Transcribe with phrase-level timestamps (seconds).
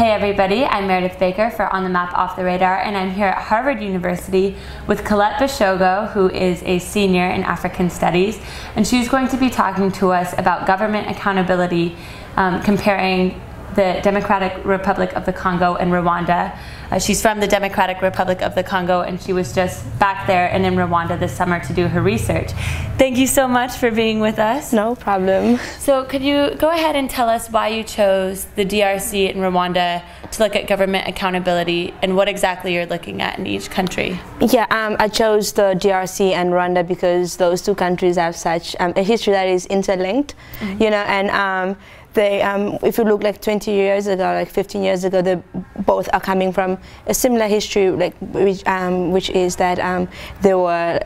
[0.00, 3.26] Hey everybody, I'm Meredith Baker for On the Map Off the Radar, and I'm here
[3.26, 4.56] at Harvard University
[4.86, 8.40] with Colette Bishogo, who is a senior in African Studies,
[8.76, 11.96] and she's going to be talking to us about government accountability,
[12.36, 13.38] um, comparing
[13.74, 16.56] the Democratic Republic of the Congo and Rwanda.
[16.90, 20.50] Uh, she's from the Democratic Republic of the Congo and she was just back there
[20.50, 22.50] and in Rwanda this summer to do her research.
[22.98, 24.72] Thank you so much for being with us.
[24.72, 25.58] No problem.
[25.78, 30.02] So could you go ahead and tell us why you chose the DRC and Rwanda
[30.32, 34.20] to look at government accountability and what exactly you're looking at in each country?
[34.40, 38.92] Yeah, um, I chose the DRC and Rwanda because those two countries have such um,
[38.96, 40.82] a history that is interlinked, mm -hmm.
[40.82, 41.76] you know, and um,
[42.14, 45.40] they, um, if you look like 20 years ago, like 15 years ago, they
[45.86, 50.08] both are coming from a similar history, like which, um, which is that um,
[50.42, 51.00] they were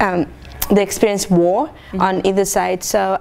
[0.00, 0.26] um,
[0.70, 2.00] they experienced war mm -hmm.
[2.02, 2.82] on either side.
[2.82, 3.16] So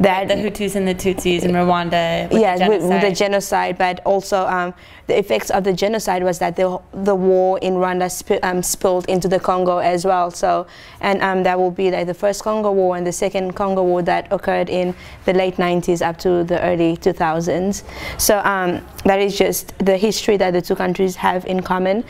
[0.00, 2.30] that the Hutus and the Tutsis in Rwanda.
[2.32, 4.74] Yes, the with, the genocide, but also um,
[5.06, 9.06] the effects of the genocide was that the the war in Rwanda sp um, spilled
[9.06, 10.30] into the Congo as well.
[10.30, 10.66] So,
[11.00, 14.02] and um, that will be like the first Congo War and the second Congo War
[14.02, 17.82] that occurred in the late 90s up to the early 2000s.
[18.18, 22.04] So um, that is just the history that the two countries have in common,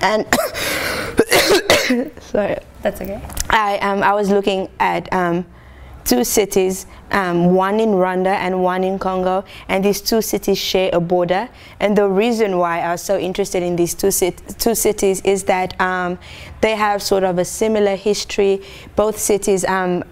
[0.00, 0.26] and
[2.20, 3.20] sorry, that's okay.
[3.50, 5.46] I um, I was looking at um,
[6.08, 10.88] two cities, um, one in Rwanda and one in Congo, and these two cities share
[10.94, 11.50] a border.
[11.80, 15.78] And the reason why I was so interested in these two, two cities is that
[15.78, 16.18] um,
[16.62, 18.62] they have sort of a similar history.
[18.96, 20.02] Both cities um,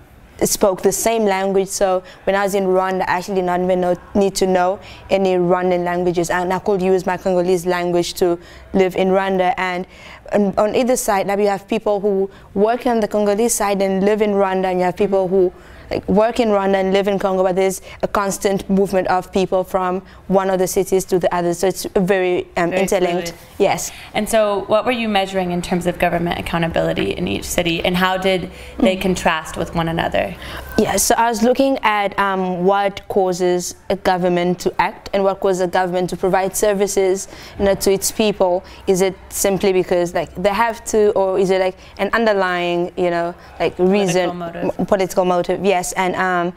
[0.44, 1.69] spoke the same language.
[1.69, 4.78] So when I was in Rwanda, I actually did not even know, need to know
[5.08, 6.28] any Rwandan languages.
[6.28, 8.39] And I could use my Congolese language to
[8.74, 9.55] live in Rwanda.
[9.56, 9.86] And
[10.34, 14.05] on, on either side, now you have people who work on the Congolese side and
[14.05, 15.55] live in Rwanda, and you have people who
[15.91, 19.65] like work in Rwanda and live in Congo, but there's a constant movement of people
[19.65, 21.55] from one of the cities to the other.
[21.55, 23.29] So it's very, um, very interlinked.
[23.29, 23.41] Fluid.
[23.58, 23.92] Yes.
[24.14, 27.96] And so, what were you measuring in terms of government accountability in each city, and
[27.96, 29.01] how did they mm.
[29.01, 30.35] contrast with one another?
[30.79, 31.05] Yes.
[31.05, 35.63] So I was looking at um, what causes a government to act and what causes
[35.63, 38.64] a government to provide services you know, to its people.
[38.86, 43.11] Is it simply because like they have to, or is it like an underlying, you
[43.11, 44.89] know, like reason, political motive?
[44.89, 45.64] Political motive.
[45.64, 46.53] Yeah yes, and um,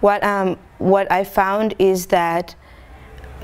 [0.00, 2.54] what um, what I found is that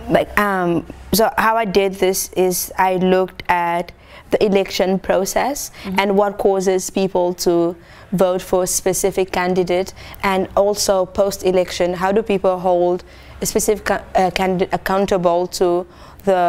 [0.09, 3.93] like um, so how I did this is I looked at
[4.31, 6.01] the election process mm -hmm.
[6.01, 7.75] and what causes people to
[8.13, 13.05] vote for a specific candidate and also post-election how do people hold
[13.43, 15.87] a specific uh, candidate accountable to
[16.25, 16.43] the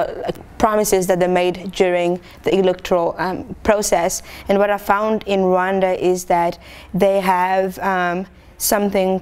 [0.58, 5.92] promises that they made during the electoral um, process and what I found in Rwanda
[6.12, 6.60] is that
[7.00, 8.26] they have um,
[8.59, 9.22] something,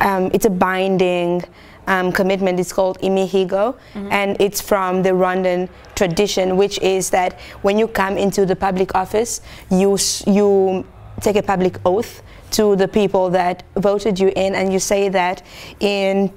[0.00, 1.42] um, it's a binding
[1.86, 2.60] um, commitment.
[2.60, 4.12] It's called imihigo, mm -hmm.
[4.12, 7.32] and it's from the Rwandan tradition, which is that
[7.62, 9.40] when you come into the public office,
[9.70, 9.96] you
[10.26, 10.84] you
[11.20, 15.42] take a public oath to the people that voted you in, and you say that
[15.80, 16.30] in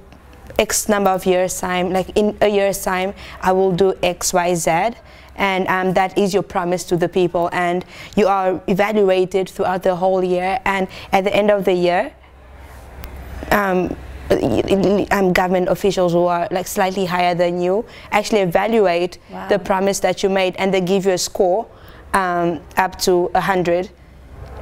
[0.58, 3.12] X number of years time, like in a year's time,
[3.42, 4.70] I will do X, Y, Z
[5.38, 7.84] and um, that is your promise to the people and
[8.16, 12.12] you are evaluated throughout the whole year and at the end of the year
[13.50, 13.96] um,
[14.30, 19.48] um, government officials who are like slightly higher than you actually evaluate wow.
[19.48, 21.66] the promise that you made and they give you a score
[22.14, 23.90] um, up to 100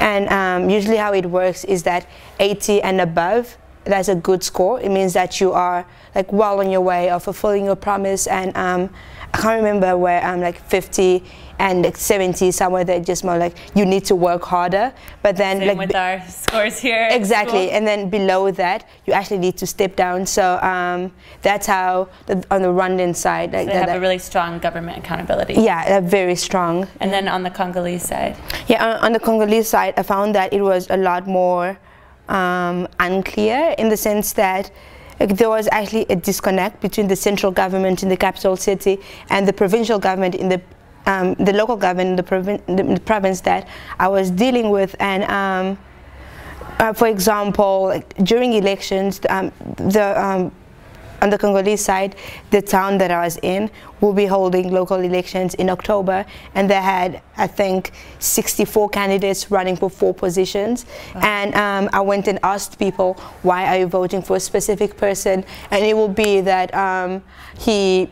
[0.01, 4.81] and um, usually how it works is that 80 and above that's a good score
[4.81, 8.57] it means that you are like well on your way of fulfilling your promise and
[8.57, 8.91] um,
[9.37, 11.23] I can't remember where I'm like 50
[11.59, 14.95] and like 70 somewhere that just more like you need to work harder.
[15.23, 17.71] But then Same like with our scores here exactly.
[17.71, 20.25] and then below that you actually need to step down.
[20.25, 24.01] So um, that's how the, on the Rwandan side like so they have that, a
[24.01, 25.55] really strong government accountability.
[25.55, 26.89] Yeah they're very strong.
[27.01, 28.37] And then on the Congolese side?
[28.69, 31.79] Yeah on, on the Congolese side I found that it was a lot more
[32.31, 34.71] um, unclear in the sense that
[35.19, 38.99] there was actually a disconnect between the central government in the capital city
[39.31, 40.61] and the provincial government in the
[41.07, 43.69] um, the local government in the, provin the, province that
[44.01, 44.97] I was dealing with.
[44.99, 45.79] And um,
[46.81, 50.53] uh, for example during elections um, the um,
[51.23, 52.17] on the Congolese side,
[52.51, 53.71] the town that I was in
[54.01, 56.25] will be holding local elections in October,
[56.55, 60.85] and they had, I think, 64 candidates running for four positions.
[61.15, 61.21] Wow.
[61.25, 65.45] And um, I went and asked people, why are you voting for a specific person?
[65.71, 67.23] And it will be that um,
[67.59, 68.11] he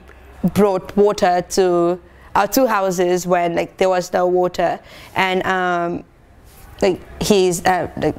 [0.53, 2.01] brought water to
[2.35, 4.81] our two houses when like there was no water,
[5.15, 6.05] and um,
[6.83, 8.17] like he's uh, like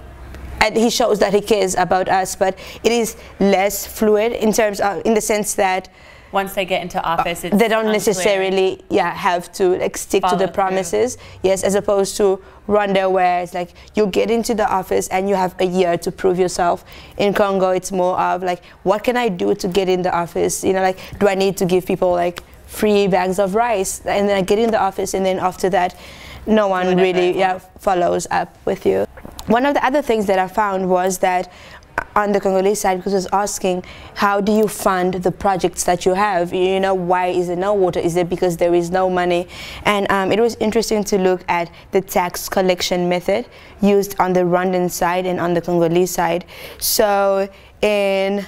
[0.66, 4.80] and he shows that he cares about us, but it is less fluid in terms
[4.80, 5.90] of, in the sense that
[6.32, 10.36] once they get into office, uh, they don't necessarily yeah have to like stick to
[10.36, 11.16] the promises.
[11.16, 11.50] Through.
[11.50, 15.36] Yes, as opposed to Rwanda where it's like you get into the office and you
[15.36, 16.84] have a year to prove yourself.
[17.18, 20.64] In Congo, it's more of like what can I do to get in the office?
[20.64, 24.28] You know, like do I need to give people like free bags of rice and
[24.28, 25.96] then I get in the office and then after that
[26.48, 29.08] no one really yeah, follows up with you.
[29.48, 31.52] One of the other things that I found was that
[32.16, 33.84] on the Congolese side because I was asking
[34.16, 36.54] how do you fund the projects that you have?
[36.54, 38.00] You know why is there no water?
[38.00, 39.48] Is it because there is no money?
[39.84, 43.46] And um, it was interesting to look at the tax collection method
[43.82, 46.46] used on the Rwandan side and on the Congolese side.
[46.80, 47.50] So
[47.82, 48.46] in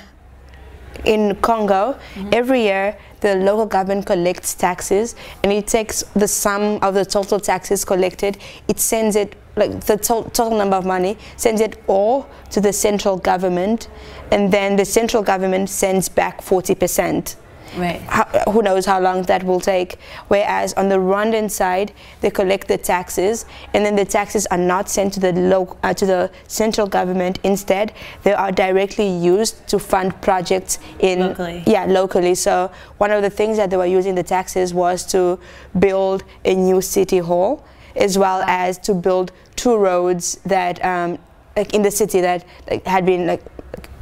[1.05, 2.35] in Congo, mm -hmm.
[2.35, 7.39] every year the local government collects taxes and it takes the sum of the total
[7.39, 12.29] taxes collected, it sends it, like the to total number of money, sends it all
[12.51, 13.89] to the central government
[14.31, 17.35] and then the central government sends back 40 percent.
[17.75, 18.01] Right.
[18.01, 19.99] How, who knows how long that will take.
[20.29, 24.89] Whereas on the Rwandan side, they collect the taxes, and then the taxes are not
[24.89, 27.39] sent to the local, uh, to the central government.
[27.43, 27.93] Instead,
[28.23, 31.63] they are directly used to fund projects in locally.
[31.67, 32.35] Yeah, locally.
[32.35, 35.39] So one of the things that they were using the taxes was to
[35.77, 37.65] build a new city hall,
[37.97, 41.17] as well as to build two roads that um,
[41.55, 43.43] like in the city that like, had been like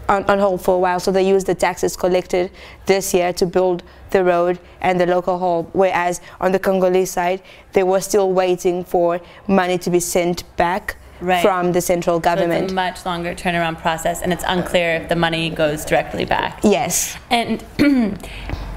[0.07, 0.99] on, on, hold for a while.
[0.99, 2.51] So they used the taxes collected
[2.85, 3.81] this year to build
[4.11, 5.69] the road and the local hall.
[5.73, 7.41] Whereas on the Congolese side,
[7.73, 11.41] they were still waiting for money to be sent back right.
[11.41, 12.59] from the central government.
[12.59, 16.25] So it's a much longer turnaround process, and it's unclear if the money goes directly
[16.25, 16.59] back.
[16.63, 17.17] Yes.
[17.31, 17.63] And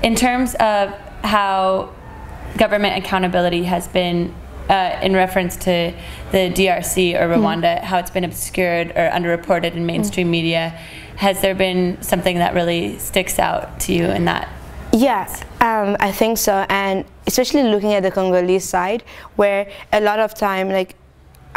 [0.03, 0.91] in terms of
[1.25, 1.93] how
[2.57, 4.35] government accountability has been
[4.69, 5.95] uh, in reference to
[6.33, 7.43] the DRC or mm-hmm.
[7.43, 7.83] Rwanda, mm.
[7.83, 10.31] how it's been obscured or underreported in mainstream mm.
[10.31, 10.69] media.
[11.17, 14.49] Has there been something that really sticks out to you in that?
[14.93, 15.29] Yeah,
[15.61, 19.03] um, I think so, and especially looking at the Congolese side,
[19.37, 20.95] where a lot of time, like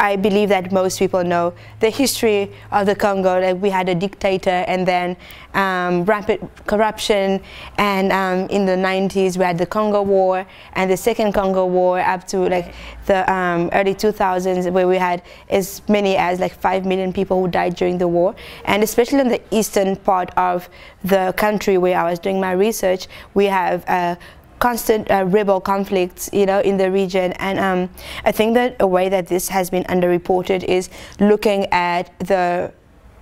[0.01, 3.39] I believe that most people know the history of the Congo.
[3.39, 5.15] Like we had a dictator and then
[5.53, 7.39] um, rapid corruption.
[7.77, 11.99] And um, in the 90s, we had the Congo War and the second Congo War
[11.99, 12.73] up to like
[13.05, 15.21] the um, early 2000s where we had
[15.51, 18.35] as many as like 5 million people who died during the war.
[18.65, 20.67] And especially in the eastern part of
[21.03, 24.15] the country where I was doing my research, we have uh,
[24.61, 27.33] constant uh, rebel conflicts, you know, in the region.
[27.33, 27.89] And um,
[28.23, 32.71] I think that a way that this has been underreported is looking at the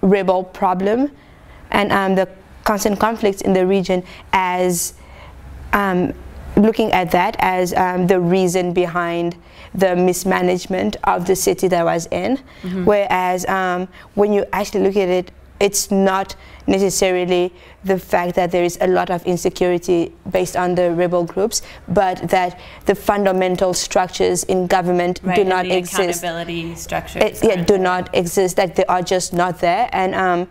[0.02, 1.12] rebel problem
[1.72, 2.28] and um, the
[2.66, 4.04] constant conflicts in the region
[4.34, 4.94] as
[5.72, 6.14] um,
[6.58, 9.38] looking at that as um, the reason behind
[9.74, 12.32] the mismanagement of the city that I was in.
[12.64, 12.86] Mm -hmm.
[12.86, 16.36] Whereas um, when you actually look at it it's not
[16.68, 17.52] necessarily
[17.84, 22.30] the fact that there is a lot of insecurity based on the rebel groups, but
[22.30, 26.24] that the fundamental structures in government right, do not exist.
[26.24, 27.24] Accountability structures.
[27.24, 28.56] It, yeah, do not exist.
[28.56, 29.90] That they are just not there.
[29.92, 30.48] And um,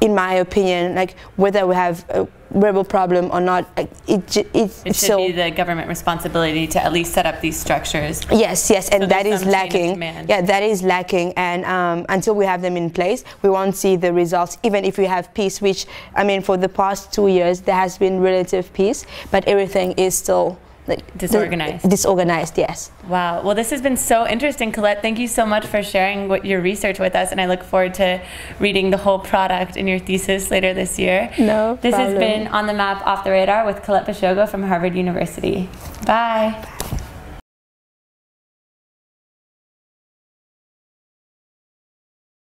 [0.00, 4.70] in my opinion, like whether we have a rebel problem or not, it, it, it
[4.84, 8.22] should so be the government responsibility to at least set up these structures.
[8.30, 10.00] Yes, yes, and so that is lacking.
[10.00, 13.96] Yeah, that is lacking, and um, until we have them in place, we won't see
[13.96, 14.58] the results.
[14.62, 17.98] Even if we have peace, which I mean, for the past two years there has
[17.98, 21.88] been relative peace, but everything is still like disorganized.
[21.88, 22.90] disorganized, yes.
[23.08, 23.42] Wow.
[23.42, 25.02] Well, this has been so interesting, Colette.
[25.02, 27.94] Thank you so much for sharing what your research with us, and I look forward
[27.94, 28.20] to
[28.58, 31.32] reading the whole product in your thesis later this year.
[31.38, 31.78] No.
[31.80, 32.12] This problem.
[32.12, 35.68] has been on the map off the radar with Colette Bishogo from Harvard University.
[36.06, 36.66] Bye.
[36.80, 36.90] Bye.